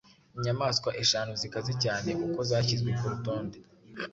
[0.37, 3.57] inyamaswa eshanu zikaze cyane uko zashyizwe ku rutonde